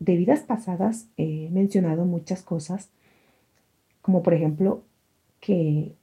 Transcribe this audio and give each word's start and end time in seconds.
de 0.00 0.16
vidas 0.16 0.40
pasadas 0.40 1.06
he 1.16 1.48
mencionado 1.50 2.04
muchas 2.04 2.42
cosas, 2.42 2.88
como 4.02 4.22
por 4.22 4.34
ejemplo 4.34 4.82
que 5.40 5.94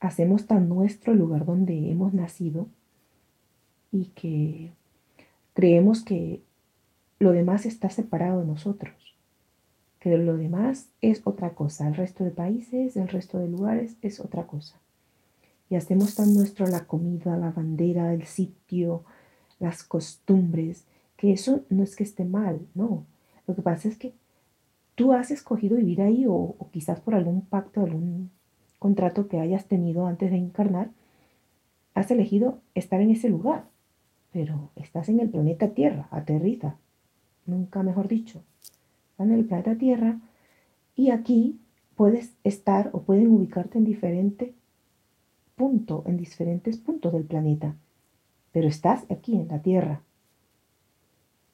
hacemos 0.00 0.46
tan 0.46 0.68
nuestro 0.68 1.12
el 1.12 1.20
lugar 1.20 1.46
donde 1.46 1.90
hemos 1.90 2.12
nacido 2.12 2.66
y 3.92 4.06
que 4.06 4.72
creemos 5.54 6.02
que 6.02 6.42
lo 7.18 7.32
demás 7.32 7.66
está 7.66 7.88
separado 7.88 8.40
de 8.40 8.46
nosotros, 8.46 9.16
que 10.00 10.18
lo 10.18 10.36
demás 10.36 10.88
es 11.00 11.22
otra 11.24 11.54
cosa, 11.54 11.88
el 11.88 11.94
resto 11.94 12.24
de 12.24 12.30
países, 12.30 12.96
el 12.96 13.08
resto 13.08 13.38
de 13.38 13.48
lugares 13.48 13.96
es 14.02 14.20
otra 14.20 14.46
cosa. 14.46 14.76
Y 15.70 15.76
hacemos 15.76 16.14
tan 16.14 16.34
nuestro 16.34 16.66
la 16.66 16.86
comida, 16.86 17.36
la 17.36 17.50
bandera, 17.50 18.12
el 18.12 18.26
sitio, 18.26 19.04
las 19.58 19.82
costumbres, 19.82 20.84
que 21.16 21.32
eso 21.32 21.64
no 21.70 21.82
es 21.82 21.96
que 21.96 22.04
esté 22.04 22.24
mal, 22.24 22.60
no. 22.74 23.04
Lo 23.46 23.54
que 23.54 23.62
pasa 23.62 23.88
es 23.88 23.96
que 23.96 24.14
tú 24.94 25.12
has 25.12 25.30
escogido 25.30 25.76
vivir 25.76 26.02
ahí 26.02 26.24
o, 26.28 26.56
quizás 26.72 27.00
por 27.00 27.14
algún 27.14 27.42
pacto, 27.42 27.82
algún 27.82 28.30
contrato 28.78 29.28
que 29.28 29.38
hayas 29.38 29.66
tenido 29.66 30.06
antes 30.06 30.30
de 30.30 30.36
encarnar, 30.36 30.90
has 31.94 32.10
elegido 32.10 32.58
estar 32.74 33.00
en 33.00 33.10
ese 33.10 33.28
lugar, 33.28 33.64
pero 34.32 34.70
estás 34.76 35.08
en 35.08 35.20
el 35.20 35.30
planeta 35.30 35.68
Tierra, 35.68 36.08
aterriza, 36.10 36.76
nunca 37.46 37.82
mejor 37.82 38.08
dicho, 38.08 38.42
en 39.18 39.32
el 39.32 39.44
planeta 39.44 39.76
Tierra 39.76 40.20
y 40.94 41.10
aquí 41.10 41.58
puedes 41.94 42.34
estar 42.44 42.90
o 42.92 43.02
pueden 43.02 43.28
ubicarte 43.28 43.78
en 43.78 43.84
diferente 43.84 44.54
punto, 45.56 46.04
en 46.06 46.16
diferentes 46.18 46.76
puntos 46.76 47.12
del 47.12 47.24
planeta, 47.24 47.74
pero 48.52 48.68
estás 48.68 49.04
aquí 49.10 49.36
en 49.36 49.48
la 49.48 49.60
Tierra. 49.60 50.02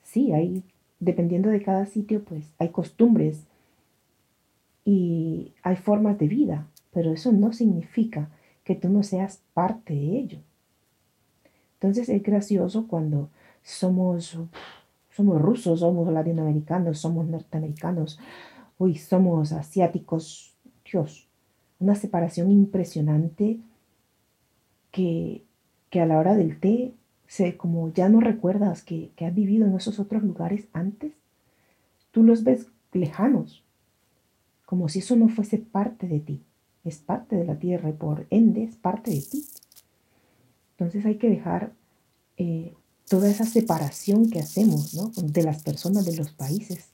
Sí, 0.02 0.32
hay, 0.32 0.64
dependiendo 1.02 1.50
de 1.50 1.62
cada 1.62 1.84
sitio, 1.86 2.22
pues 2.22 2.54
hay 2.58 2.68
costumbres 2.68 3.42
y 4.84 5.52
hay 5.64 5.74
formas 5.74 6.16
de 6.16 6.28
vida, 6.28 6.68
pero 6.92 7.12
eso 7.12 7.32
no 7.32 7.52
significa 7.52 8.30
que 8.62 8.76
tú 8.76 8.88
no 8.88 9.02
seas 9.02 9.42
parte 9.52 9.94
de 9.94 10.18
ello. 10.18 10.38
Entonces 11.74 12.08
es 12.08 12.22
gracioso 12.22 12.86
cuando 12.86 13.30
somos, 13.64 14.38
somos 15.10 15.42
rusos, 15.42 15.80
somos 15.80 16.12
latinoamericanos, 16.12 17.00
somos 17.00 17.26
norteamericanos, 17.26 18.20
hoy 18.78 18.94
somos 18.94 19.50
asiáticos, 19.52 20.54
Dios, 20.84 21.26
una 21.80 21.96
separación 21.96 22.52
impresionante 22.52 23.58
que, 24.92 25.44
que 25.90 26.00
a 26.00 26.06
la 26.06 26.20
hora 26.20 26.36
del 26.36 26.60
té, 26.60 26.94
como 27.56 27.92
ya 27.92 28.08
no 28.08 28.20
recuerdas 28.20 28.82
que, 28.82 29.10
que 29.16 29.26
has 29.26 29.34
vivido 29.34 29.66
en 29.66 29.74
esos 29.74 29.98
otros 29.98 30.22
lugares 30.22 30.68
antes, 30.72 31.12
tú 32.10 32.22
los 32.22 32.44
ves 32.44 32.66
lejanos, 32.92 33.64
como 34.66 34.88
si 34.88 35.00
eso 35.00 35.16
no 35.16 35.28
fuese 35.28 35.58
parte 35.58 36.08
de 36.08 36.20
ti 36.20 36.42
es 36.84 36.98
parte 36.98 37.36
de 37.36 37.44
la 37.44 37.58
tierra 37.58 37.90
y 37.90 37.92
por 37.92 38.26
ende 38.30 38.64
es 38.64 38.76
parte 38.76 39.10
de 39.10 39.20
ti. 39.20 39.44
Entonces 40.72 41.04
hay 41.06 41.16
que 41.16 41.28
dejar 41.28 41.72
eh, 42.36 42.74
toda 43.08 43.30
esa 43.30 43.44
separación 43.44 44.30
que 44.30 44.40
hacemos 44.40 44.94
¿no? 44.94 45.10
de 45.22 45.42
las 45.42 45.62
personas, 45.62 46.04
de 46.04 46.16
los 46.16 46.32
países. 46.32 46.90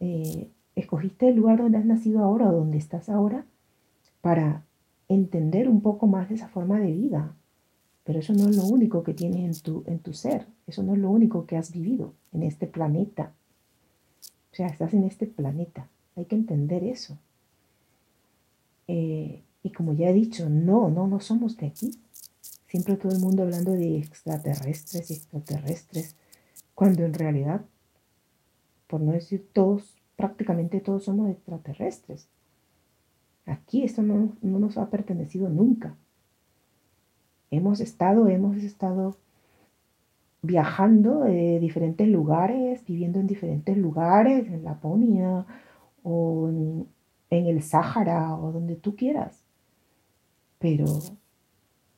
Eh, 0.00 0.50
escogiste 0.74 1.28
el 1.28 1.36
lugar 1.36 1.58
donde 1.58 1.78
has 1.78 1.84
nacido 1.84 2.20
ahora 2.20 2.48
o 2.48 2.52
donde 2.52 2.78
estás 2.78 3.08
ahora 3.08 3.46
para 4.20 4.64
entender 5.08 5.68
un 5.68 5.80
poco 5.80 6.06
más 6.06 6.30
esa 6.30 6.48
forma 6.48 6.80
de 6.80 6.92
vida. 6.92 7.36
Pero 8.04 8.18
eso 8.18 8.34
no 8.34 8.48
es 8.48 8.56
lo 8.56 8.64
único 8.64 9.02
que 9.02 9.14
tienes 9.14 9.44
en 9.44 9.62
tu, 9.62 9.82
en 9.86 9.98
tu 9.98 10.12
ser. 10.12 10.46
Eso 10.66 10.82
no 10.82 10.94
es 10.94 11.00
lo 11.00 11.10
único 11.10 11.46
que 11.46 11.56
has 11.56 11.72
vivido 11.72 12.12
en 12.32 12.42
este 12.42 12.66
planeta. 12.66 13.32
O 14.52 14.54
sea, 14.54 14.68
estás 14.68 14.92
en 14.94 15.04
este 15.04 15.26
planeta. 15.26 15.88
Hay 16.16 16.26
que 16.26 16.36
entender 16.36 16.84
eso. 16.84 17.18
Eh, 18.86 19.42
y 19.62 19.70
como 19.70 19.94
ya 19.94 20.10
he 20.10 20.12
dicho, 20.12 20.48
no, 20.50 20.90
no, 20.90 21.06
no 21.06 21.20
somos 21.20 21.56
de 21.56 21.66
aquí. 21.66 21.90
Siempre 22.68 22.96
todo 22.96 23.12
el 23.12 23.20
mundo 23.20 23.42
hablando 23.42 23.72
de 23.72 23.98
extraterrestres 23.98 25.10
extraterrestres, 25.10 26.16
cuando 26.74 27.04
en 27.04 27.14
realidad, 27.14 27.64
por 28.86 29.00
no 29.00 29.12
decir 29.12 29.48
todos, 29.52 29.96
prácticamente 30.16 30.80
todos 30.80 31.04
somos 31.04 31.30
extraterrestres. 31.30 32.28
Aquí 33.46 33.84
esto 33.84 34.02
no, 34.02 34.36
no 34.42 34.58
nos 34.58 34.76
ha 34.76 34.90
pertenecido 34.90 35.48
nunca. 35.48 35.96
Hemos 37.56 37.80
estado, 37.80 38.28
hemos 38.28 38.56
estado 38.56 39.16
viajando 40.42 41.20
de 41.20 41.58
diferentes 41.60 42.08
lugares, 42.08 42.84
viviendo 42.84 43.18
en 43.18 43.26
diferentes 43.26 43.76
lugares, 43.76 44.46
en 44.48 44.64
Laponia 44.64 45.46
o 46.02 46.48
en 47.30 47.46
el 47.46 47.62
Sáhara 47.62 48.36
o 48.36 48.52
donde 48.52 48.76
tú 48.76 48.94
quieras. 48.96 49.42
Pero 50.58 50.86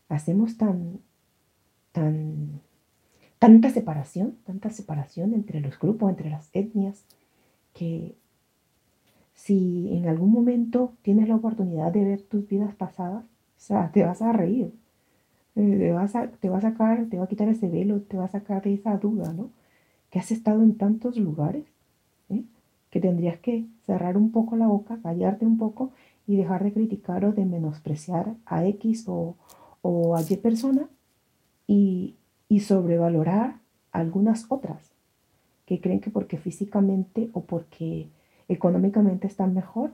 hacemos 0.09 0.56
tan, 0.56 1.00
tan, 1.93 2.61
tanta 3.38 3.71
separación, 3.71 4.37
tanta 4.44 4.71
separación 4.71 5.34
entre 5.34 5.61
los 5.61 5.78
grupos, 5.78 6.11
entre 6.11 6.31
las 6.31 6.50
etnias, 6.53 7.05
que 7.73 8.17
si 9.34 9.94
en 9.94 10.09
algún 10.09 10.33
momento 10.33 10.93
tienes 11.03 11.28
la 11.28 11.37
oportunidad 11.37 11.93
de 11.93 12.05
ver 12.05 12.23
tus 12.23 12.49
vidas 12.49 12.75
pasadas, 12.75 13.25
o 13.25 13.61
sea, 13.61 13.91
te 13.93 14.05
vas 14.05 14.23
a 14.23 14.33
reír, 14.33 14.73
te 15.56 15.91
vas 15.93 16.15
a, 16.15 16.28
te 16.28 16.50
va 16.50 16.59
a 16.59 16.61
sacar, 16.61 17.06
te 17.06 17.17
va 17.17 17.25
a 17.25 17.28
quitar 17.28 17.49
ese 17.49 17.69
velo, 17.69 18.03
te 18.03 18.19
va 18.19 18.27
a 18.27 18.28
sacar 18.28 18.62
de 18.62 18.75
esa 18.75 18.97
duda, 18.99 19.33
¿no? 19.33 19.50
Que 20.11 20.19
has 20.19 20.31
estado 20.31 20.62
en 20.62 20.77
tantos 20.77 21.17
lugares 21.17 21.65
que 22.91 23.00
tendrías 23.00 23.39
que 23.39 23.67
cerrar 23.84 24.17
un 24.17 24.31
poco 24.33 24.56
la 24.56 24.69
boca, 24.69 24.99
callarte 25.03 25.44
un 25.44 25.59
poco 25.59 25.93
y 26.27 26.37
dejar 26.37 26.62
de 26.62 26.72
criticar 26.72 27.25
o 27.25 27.33
de 27.33 27.44
menospreciar 27.44 28.34
a 28.47 28.67
X 28.67 29.06
o, 29.09 29.37
a 30.17 30.22
Y 30.22 30.37
persona 30.37 30.89
y, 31.67 32.17
y 32.49 32.61
sobrevalorar 32.61 33.56
algunas 33.93 34.47
otras 34.50 34.93
que 35.65 35.81
creen 35.81 36.00
que 36.00 36.11
porque 36.11 36.38
físicamente 36.38 37.31
o 37.33 37.43
porque 37.43 38.09
económicamente 38.49 39.27
están 39.27 39.55
mejor, 39.55 39.93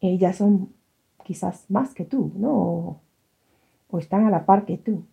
ellas 0.00 0.36
son 0.36 0.70
quizás 1.24 1.66
más 1.70 1.94
que 1.94 2.04
tú, 2.04 2.32
¿no? 2.36 2.52
O, 2.52 3.00
o, 3.92 3.98
están 3.98 4.26
a 4.26 4.30
la 4.30 4.44
par 4.46 4.64
que 4.64 4.78
tú, 4.78 5.04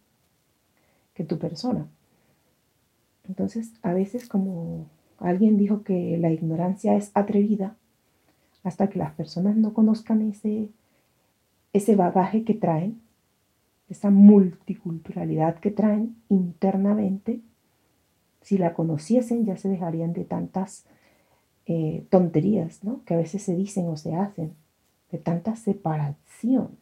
que 1.13 1.23
tu 1.23 1.37
persona. 1.37 1.87
Entonces, 3.27 3.73
a 3.83 3.93
veces 3.93 4.27
como 4.27 4.87
Alguien 5.19 5.57
dijo 5.57 5.83
que 5.83 6.17
la 6.17 6.31
ignorancia 6.31 6.95
es 6.95 7.11
atrevida 7.13 7.75
hasta 8.63 8.89
que 8.89 8.99
las 8.99 9.13
personas 9.13 9.55
no 9.55 9.73
conozcan 9.73 10.21
ese, 10.21 10.69
ese 11.73 11.95
bagaje 11.95 12.43
que 12.43 12.53
traen, 12.53 13.01
esa 13.89 14.11
multiculturalidad 14.11 15.59
que 15.59 15.71
traen 15.71 16.15
internamente. 16.29 17.41
Si 18.41 18.57
la 18.57 18.73
conociesen 18.73 19.45
ya 19.45 19.57
se 19.57 19.67
dejarían 19.67 20.13
de 20.13 20.23
tantas 20.23 20.85
eh, 21.65 22.05
tonterías 22.09 22.83
¿no? 22.83 23.03
que 23.03 23.13
a 23.13 23.17
veces 23.17 23.43
se 23.43 23.55
dicen 23.55 23.87
o 23.87 23.97
se 23.97 24.15
hacen, 24.15 24.53
de 25.11 25.17
tanta 25.17 25.55
separación. 25.55 26.77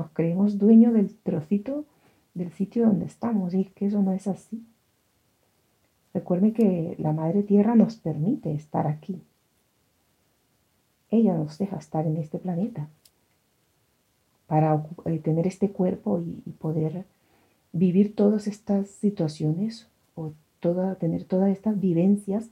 Nos 0.00 0.12
creemos 0.12 0.56
dueños 0.56 0.94
del 0.94 1.14
trocito 1.14 1.84
del 2.32 2.50
sitio 2.52 2.86
donde 2.86 3.04
estamos 3.04 3.52
y 3.52 3.60
es 3.60 3.70
que 3.72 3.84
eso 3.84 4.00
no 4.00 4.12
es 4.12 4.26
así. 4.28 4.64
Recuerde 6.14 6.54
que 6.54 6.94
la 6.98 7.12
Madre 7.12 7.42
Tierra 7.42 7.74
nos 7.74 7.96
permite 7.96 8.54
estar 8.54 8.86
aquí. 8.86 9.20
Ella 11.10 11.34
nos 11.34 11.58
deja 11.58 11.76
estar 11.76 12.06
en 12.06 12.16
este 12.16 12.38
planeta 12.38 12.88
para 14.46 14.86
eh, 15.04 15.18
tener 15.18 15.46
este 15.46 15.68
cuerpo 15.70 16.22
y, 16.22 16.50
poder 16.52 17.04
vivir 17.74 18.16
todas 18.16 18.46
estas 18.46 18.88
situaciones 18.88 19.86
o 20.14 20.32
toda, 20.60 20.94
tener 20.94 21.24
todas 21.24 21.50
estas 21.50 21.78
vivencias 21.78 22.48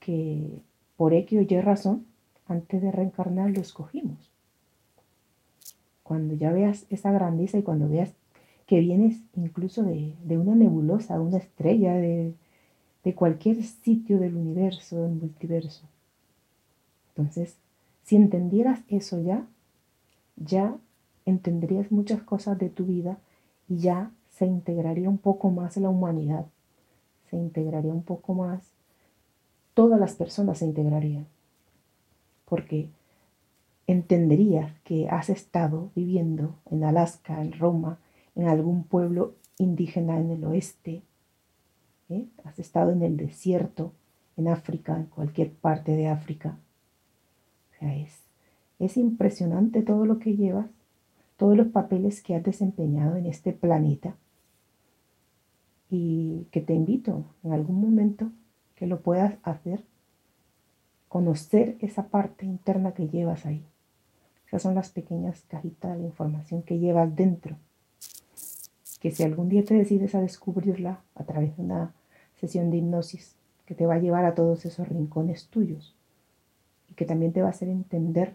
que 0.00 0.62
por 0.96 1.14
X 1.14 1.38
o 1.38 1.42
Y 1.42 1.60
razón, 1.60 2.06
antes 2.48 2.82
de 2.82 2.90
reencarnar 2.90 3.50
lo 3.50 3.60
escogimos. 3.60 4.30
Cuando 6.10 6.34
ya 6.34 6.50
veas 6.50 6.86
esa 6.90 7.12
grandeza 7.12 7.56
y 7.56 7.62
cuando 7.62 7.88
veas 7.88 8.10
que 8.66 8.80
vienes 8.80 9.20
incluso 9.36 9.84
de, 9.84 10.16
de 10.24 10.38
una 10.38 10.56
nebulosa, 10.56 11.14
de 11.14 11.20
una 11.20 11.36
estrella, 11.36 11.94
de, 11.94 12.34
de 13.04 13.14
cualquier 13.14 13.62
sitio 13.62 14.18
del 14.18 14.34
universo, 14.34 15.02
del 15.02 15.12
multiverso. 15.12 15.84
Entonces, 17.10 17.54
si 18.02 18.16
entendieras 18.16 18.80
eso 18.88 19.20
ya, 19.20 19.46
ya 20.34 20.76
entenderías 21.26 21.92
muchas 21.92 22.22
cosas 22.22 22.58
de 22.58 22.70
tu 22.70 22.86
vida 22.86 23.18
y 23.68 23.76
ya 23.76 24.10
se 24.32 24.46
integraría 24.46 25.08
un 25.08 25.18
poco 25.18 25.50
más 25.50 25.76
la 25.76 25.90
humanidad, 25.90 26.44
se 27.30 27.36
integraría 27.36 27.92
un 27.92 28.02
poco 28.02 28.34
más, 28.34 28.64
todas 29.74 30.00
las 30.00 30.16
personas 30.16 30.58
se 30.58 30.66
integrarían, 30.66 31.28
porque 32.46 32.88
entenderías 33.90 34.72
que 34.84 35.08
has 35.08 35.30
estado 35.30 35.90
viviendo 35.94 36.54
en 36.70 36.84
Alaska, 36.84 37.40
en 37.40 37.52
Roma, 37.52 37.98
en 38.34 38.48
algún 38.48 38.84
pueblo 38.84 39.34
indígena 39.58 40.18
en 40.18 40.30
el 40.30 40.44
oeste, 40.44 41.02
¿eh? 42.08 42.26
has 42.44 42.58
estado 42.58 42.92
en 42.92 43.02
el 43.02 43.16
desierto, 43.16 43.92
en 44.36 44.48
África, 44.48 44.96
en 44.96 45.06
cualquier 45.06 45.52
parte 45.52 45.96
de 45.96 46.08
África. 46.08 46.58
O 47.70 47.78
sea, 47.78 47.96
es, 47.96 48.22
es 48.78 48.96
impresionante 48.96 49.82
todo 49.82 50.06
lo 50.06 50.18
que 50.18 50.36
llevas, 50.36 50.66
todos 51.36 51.56
los 51.56 51.68
papeles 51.68 52.22
que 52.22 52.34
has 52.34 52.42
desempeñado 52.42 53.16
en 53.16 53.26
este 53.26 53.52
planeta 53.52 54.14
y 55.90 56.46
que 56.50 56.60
te 56.60 56.74
invito 56.74 57.24
en 57.42 57.52
algún 57.52 57.80
momento 57.80 58.30
que 58.76 58.86
lo 58.86 59.00
puedas 59.00 59.36
hacer, 59.42 59.84
conocer 61.08 61.76
esa 61.80 62.08
parte 62.08 62.46
interna 62.46 62.92
que 62.92 63.08
llevas 63.08 63.44
ahí. 63.46 63.64
Esas 64.50 64.62
son 64.62 64.74
las 64.74 64.90
pequeñas 64.90 65.44
cajitas 65.46 65.96
de 65.96 66.04
información 66.04 66.62
que 66.62 66.80
llevas 66.80 67.14
dentro. 67.14 67.56
Que 68.98 69.12
si 69.12 69.22
algún 69.22 69.48
día 69.48 69.64
te 69.64 69.74
decides 69.74 70.16
a 70.16 70.20
descubrirla 70.20 71.00
a 71.14 71.22
través 71.22 71.56
de 71.56 71.62
una 71.62 71.94
sesión 72.34 72.72
de 72.72 72.78
hipnosis, 72.78 73.36
que 73.64 73.76
te 73.76 73.86
va 73.86 73.94
a 73.94 74.00
llevar 74.00 74.24
a 74.24 74.34
todos 74.34 74.66
esos 74.66 74.88
rincones 74.88 75.46
tuyos 75.46 75.94
y 76.90 76.94
que 76.94 77.04
también 77.04 77.32
te 77.32 77.42
va 77.42 77.46
a 77.46 77.50
hacer 77.50 77.68
entender 77.68 78.34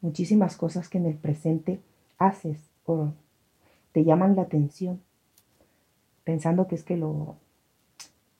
muchísimas 0.00 0.56
cosas 0.56 0.88
que 0.88 0.98
en 0.98 1.06
el 1.06 1.16
presente 1.16 1.80
haces 2.16 2.70
o 2.86 3.12
te 3.90 4.04
llaman 4.04 4.36
la 4.36 4.42
atención 4.42 5.00
pensando 6.22 6.68
que 6.68 6.76
es 6.76 6.84
que 6.84 6.96
lo, 6.96 7.34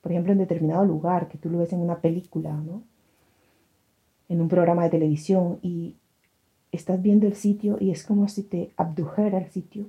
por 0.01 0.13
ejemplo, 0.13 0.31
en 0.31 0.39
determinado 0.39 0.85
lugar, 0.85 1.27
que 1.27 1.39
tú 1.39 1.51
lo 1.51 1.59
ves 1.59 1.73
en 1.73 1.81
una 1.81 1.99
película, 1.99 2.53
¿no? 2.53 2.85
En 4.29 4.41
un 4.41 4.49
programa 4.49 4.85
de 4.85 4.91
televisión 4.91 5.59
y 5.61 5.97
estás 6.73 7.01
viendo 7.03 7.27
el 7.27 7.35
sitio 7.35 7.77
y 7.81 7.91
es 7.91 8.05
como 8.05 8.29
si 8.29 8.43
te 8.43 8.73
abdujera 8.77 9.39
el 9.39 9.51
sitio. 9.51 9.87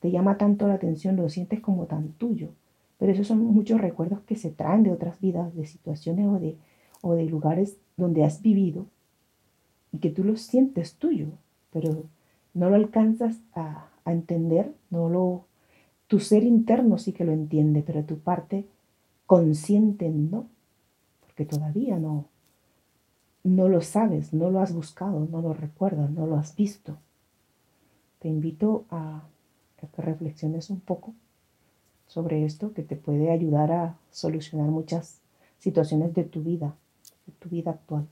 Te 0.00 0.10
llama 0.10 0.36
tanto 0.36 0.68
la 0.68 0.74
atención, 0.74 1.16
lo 1.16 1.28
sientes 1.28 1.60
como 1.60 1.86
tan 1.86 2.12
tuyo. 2.12 2.48
Pero 2.98 3.12
esos 3.12 3.26
son 3.26 3.44
muchos 3.44 3.80
recuerdos 3.80 4.20
que 4.20 4.36
se 4.36 4.50
traen 4.50 4.82
de 4.82 4.92
otras 4.92 5.20
vidas, 5.20 5.54
de 5.54 5.66
situaciones 5.66 6.26
o 6.26 6.38
de, 6.38 6.56
o 7.02 7.14
de 7.14 7.24
lugares 7.24 7.76
donde 7.96 8.24
has 8.24 8.42
vivido 8.42 8.86
y 9.92 9.98
que 9.98 10.10
tú 10.10 10.24
lo 10.24 10.36
sientes 10.36 10.94
tuyo, 10.94 11.28
pero 11.72 12.04
no 12.52 12.68
lo 12.68 12.76
alcanzas 12.76 13.36
a, 13.54 13.88
a 14.04 14.12
entender, 14.12 14.72
no 14.90 15.08
lo 15.08 15.44
tu 16.06 16.20
ser 16.20 16.44
interno 16.44 16.98
sí 16.98 17.12
que 17.12 17.24
lo 17.24 17.32
entiende, 17.32 17.82
pero 17.84 18.04
tu 18.04 18.18
parte 18.18 18.66
consciente 19.26 20.08
no, 20.10 20.46
porque 21.20 21.44
todavía 21.44 21.98
no, 21.98 22.26
no 23.44 23.68
lo 23.68 23.82
sabes, 23.82 24.32
no 24.32 24.50
lo 24.50 24.60
has 24.60 24.72
buscado, 24.72 25.28
no 25.30 25.40
lo 25.42 25.52
recuerdas, 25.52 26.10
no 26.10 26.26
lo 26.26 26.36
has 26.36 26.56
visto. 26.56 26.96
Te 28.18 28.28
invito 28.28 28.86
a, 28.90 29.22
que 29.94 30.00
reflexiones 30.00 30.70
un 30.70 30.80
poco 30.80 31.14
sobre 32.06 32.46
esto 32.46 32.72
que 32.72 32.82
te 32.82 32.96
puede 32.96 33.30
ayudar 33.30 33.70
a 33.70 33.98
solucionar 34.10 34.68
muchas 34.68 35.20
situaciones 35.58 36.14
de 36.14 36.24
tu 36.24 36.42
vida, 36.42 36.74
de 37.26 37.32
tu 37.34 37.50
vida 37.50 37.72
actual. 37.72 38.08